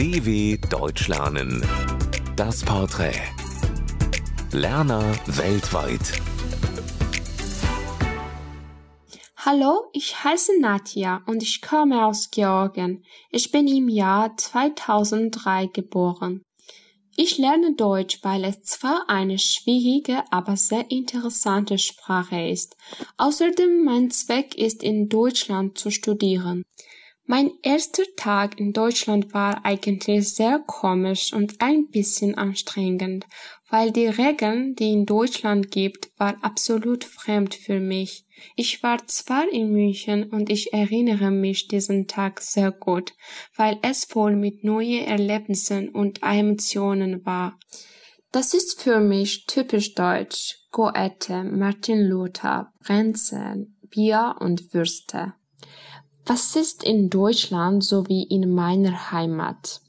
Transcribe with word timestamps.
DW 0.00 0.56
Deutsch 0.70 1.08
lernen. 1.08 1.62
Das 2.34 2.64
Porträt. 2.64 3.20
Lerner 4.50 5.04
weltweit. 5.26 6.22
Hallo, 9.36 9.90
ich 9.92 10.24
heiße 10.24 10.58
Nadja 10.58 11.20
und 11.26 11.42
ich 11.42 11.60
komme 11.60 12.06
aus 12.06 12.30
Georgien. 12.30 13.04
Ich 13.30 13.52
bin 13.52 13.68
im 13.68 13.90
Jahr 13.90 14.34
2003 14.38 15.66
geboren. 15.66 16.44
Ich 17.14 17.36
lerne 17.36 17.74
Deutsch, 17.74 18.20
weil 18.22 18.44
es 18.44 18.62
zwar 18.62 19.10
eine 19.10 19.38
schwierige, 19.38 20.24
aber 20.30 20.56
sehr 20.56 20.90
interessante 20.90 21.76
Sprache 21.76 22.48
ist. 22.48 22.74
Außerdem 23.18 23.84
mein 23.84 24.10
Zweck 24.10 24.54
ist, 24.54 24.82
in 24.82 25.10
Deutschland 25.10 25.76
zu 25.76 25.90
studieren. 25.90 26.62
Mein 27.30 27.52
erster 27.62 28.02
Tag 28.16 28.58
in 28.58 28.72
Deutschland 28.72 29.32
war 29.32 29.64
eigentlich 29.64 30.34
sehr 30.34 30.58
komisch 30.66 31.32
und 31.32 31.60
ein 31.60 31.86
bisschen 31.86 32.34
anstrengend, 32.34 33.24
weil 33.68 33.92
die 33.92 34.08
Regeln, 34.08 34.74
die 34.74 34.90
in 34.90 35.06
Deutschland 35.06 35.70
gibt, 35.70 36.10
war 36.18 36.36
absolut 36.42 37.04
fremd 37.04 37.54
für 37.54 37.78
mich. 37.78 38.24
Ich 38.56 38.82
war 38.82 39.06
zwar 39.06 39.48
in 39.48 39.70
München 39.70 40.24
und 40.24 40.50
ich 40.50 40.72
erinnere 40.72 41.30
mich 41.30 41.68
diesen 41.68 42.08
Tag 42.08 42.40
sehr 42.40 42.72
gut, 42.72 43.12
weil 43.54 43.78
es 43.82 44.06
voll 44.06 44.34
mit 44.34 44.64
neuen 44.64 45.04
Erlebnissen 45.04 45.88
und 45.90 46.24
Emotionen 46.24 47.24
war. 47.24 47.60
Das 48.32 48.54
ist 48.54 48.82
für 48.82 48.98
mich 48.98 49.46
typisch 49.46 49.94
deutsch. 49.94 50.56
Goethe, 50.72 51.44
Martin 51.44 52.08
Luther, 52.08 52.72
Brenzel, 52.80 53.68
Bier 53.88 54.34
und 54.40 54.74
Würste. 54.74 55.34
Was 56.26 56.54
ist 56.56 56.84
in 56.84 57.10
Deutschland 57.10 57.82
so 57.82 58.06
wie 58.08 58.22
in 58.22 58.54
meiner 58.54 59.10
Heimat? 59.10 59.80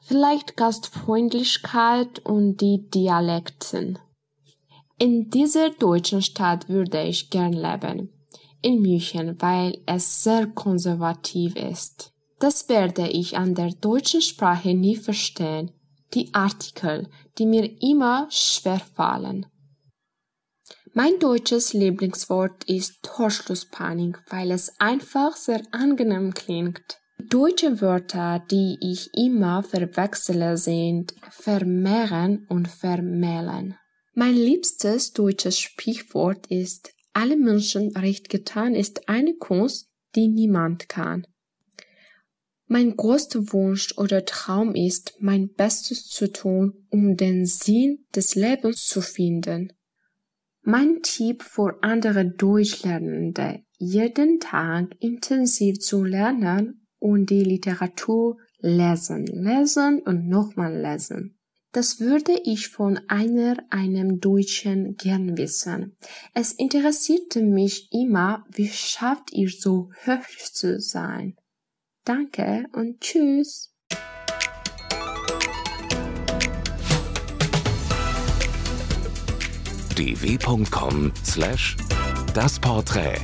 Vielleicht 0.00 0.56
Gastfreundlichkeit 0.56 2.18
und 2.26 2.56
die 2.60 2.90
Dialekten. 2.90 3.98
In 4.98 5.30
dieser 5.30 5.70
deutschen 5.70 6.20
Stadt 6.20 6.68
würde 6.68 7.02
ich 7.02 7.30
gern 7.30 7.52
leben. 7.52 8.10
In 8.60 8.82
München, 8.82 9.40
weil 9.40 9.78
es 9.86 10.22
sehr 10.22 10.46
konservativ 10.48 11.56
ist. 11.56 12.12
Das 12.38 12.68
werde 12.68 13.08
ich 13.08 13.38
an 13.38 13.54
der 13.54 13.70
deutschen 13.70 14.20
Sprache 14.20 14.74
nie 14.74 14.96
verstehen. 14.96 15.70
Die 16.12 16.34
Artikel, 16.34 17.08
die 17.38 17.46
mir 17.46 17.70
immer 17.80 18.26
schwer 18.30 18.80
fallen. 18.80 19.46
Mein 20.92 21.20
deutsches 21.20 21.72
Lieblingswort 21.72 22.64
ist 22.64 22.94
Torschlusspanik, 23.04 24.18
weil 24.28 24.50
es 24.50 24.72
einfach 24.80 25.36
sehr 25.36 25.62
angenehm 25.70 26.34
klingt. 26.34 26.98
Deutsche 27.28 27.80
Wörter, 27.80 28.44
die 28.50 28.76
ich 28.80 29.08
immer 29.14 29.62
verwechsele, 29.62 30.56
sind 30.56 31.14
vermehren 31.30 32.44
und 32.48 32.66
vermählen. 32.66 33.76
Mein 34.14 34.34
liebstes 34.34 35.12
deutsches 35.12 35.60
Sprichwort 35.60 36.48
ist, 36.48 36.92
alle 37.12 37.36
Menschen 37.36 37.96
recht 37.96 38.28
getan 38.28 38.74
ist 38.74 39.08
eine 39.08 39.34
Kunst, 39.34 39.90
die 40.16 40.26
niemand 40.26 40.88
kann. 40.88 41.24
Mein 42.66 42.96
größter 42.96 43.52
Wunsch 43.52 43.96
oder 43.96 44.24
Traum 44.24 44.74
ist, 44.74 45.14
mein 45.20 45.54
Bestes 45.54 46.08
zu 46.08 46.32
tun, 46.32 46.86
um 46.90 47.16
den 47.16 47.46
Sinn 47.46 48.06
des 48.14 48.34
Lebens 48.34 48.86
zu 48.86 49.00
finden. 49.00 49.72
Mein 50.62 51.02
Tipp 51.02 51.42
für 51.42 51.82
andere 51.82 52.26
Deutschlernende, 52.26 53.62
jeden 53.78 54.40
Tag 54.40 54.94
intensiv 55.00 55.78
zu 55.80 56.04
lernen 56.04 56.86
und 56.98 57.30
die 57.30 57.44
Literatur 57.44 58.36
lesen, 58.58 59.26
lesen 59.26 60.00
und 60.02 60.28
nochmal 60.28 60.78
lesen. 60.78 61.38
Das 61.72 62.00
würde 62.00 62.38
ich 62.44 62.68
von 62.68 63.00
einer, 63.08 63.56
einem 63.70 64.20
Deutschen 64.20 64.96
gern 64.96 65.38
wissen. 65.38 65.96
Es 66.34 66.52
interessierte 66.52 67.42
mich 67.42 67.88
immer, 67.92 68.44
wie 68.52 68.68
schafft 68.68 69.32
ihr 69.32 69.48
so 69.48 69.90
höflich 70.02 70.52
zu 70.52 70.80
sein? 70.80 71.36
Danke 72.04 72.66
und 72.72 73.00
tschüss. 73.00 73.69
dw.com/das 80.00 81.76
Porträt 82.58 83.20